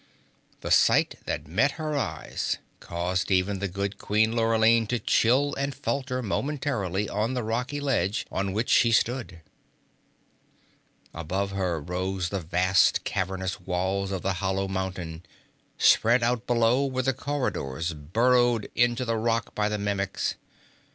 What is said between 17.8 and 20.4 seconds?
burrowed into the rock by the Mimics.